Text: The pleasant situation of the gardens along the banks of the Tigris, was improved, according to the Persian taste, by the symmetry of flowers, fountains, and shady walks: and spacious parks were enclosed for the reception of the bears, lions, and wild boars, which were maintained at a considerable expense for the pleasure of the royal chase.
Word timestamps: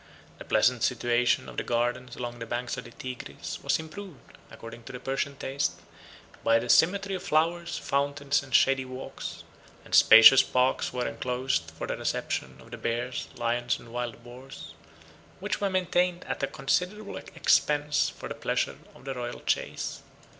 The 0.39 0.45
pleasant 0.45 0.81
situation 0.81 1.47
of 1.47 1.57
the 1.57 1.63
gardens 1.63 2.15
along 2.15 2.39
the 2.39 2.47
banks 2.47 2.75
of 2.75 2.85
the 2.85 2.89
Tigris, 2.89 3.59
was 3.61 3.77
improved, 3.77 4.35
according 4.49 4.81
to 4.85 4.91
the 4.91 4.99
Persian 4.99 5.35
taste, 5.37 5.79
by 6.43 6.57
the 6.57 6.69
symmetry 6.69 7.13
of 7.13 7.21
flowers, 7.21 7.77
fountains, 7.77 8.41
and 8.41 8.51
shady 8.51 8.83
walks: 8.83 9.43
and 9.85 9.93
spacious 9.93 10.41
parks 10.41 10.91
were 10.91 11.07
enclosed 11.07 11.69
for 11.77 11.85
the 11.85 11.95
reception 11.97 12.59
of 12.61 12.71
the 12.71 12.77
bears, 12.79 13.27
lions, 13.35 13.77
and 13.77 13.93
wild 13.93 14.23
boars, 14.23 14.73
which 15.39 15.61
were 15.61 15.69
maintained 15.69 16.23
at 16.27 16.41
a 16.41 16.47
considerable 16.47 17.17
expense 17.17 18.09
for 18.09 18.27
the 18.27 18.33
pleasure 18.33 18.79
of 18.95 19.05
the 19.05 19.13
royal 19.13 19.41
chase. 19.41 20.01